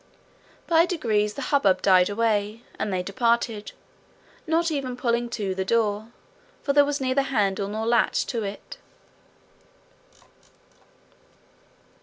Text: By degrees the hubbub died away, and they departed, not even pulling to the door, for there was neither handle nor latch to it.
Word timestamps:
By 0.65 0.87
degrees 0.87 1.35
the 1.35 1.43
hubbub 1.53 1.83
died 1.83 2.09
away, 2.09 2.63
and 2.79 2.91
they 2.91 3.03
departed, 3.03 3.73
not 4.47 4.71
even 4.71 4.97
pulling 4.97 5.29
to 5.29 5.53
the 5.53 5.63
door, 5.63 6.07
for 6.63 6.73
there 6.73 6.85
was 6.85 6.99
neither 6.99 7.21
handle 7.21 7.67
nor 7.67 7.85
latch 7.85 8.25
to 8.25 8.41
it. 8.41 8.79